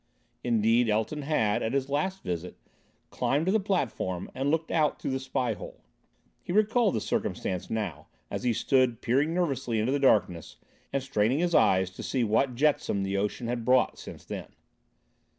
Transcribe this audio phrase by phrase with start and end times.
[0.43, 2.57] Indeed, Elton had, at his last visit,
[3.11, 5.83] climbed to the platform and looked out through the spy hole.
[6.41, 10.55] He recalled the circumstance now, as he stood, peering nervously into the darkness,
[10.91, 14.47] and straining his eyes to see what jetsam the ocean had brought since then.